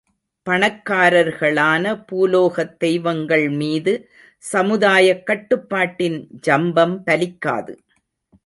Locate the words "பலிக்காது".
7.05-7.75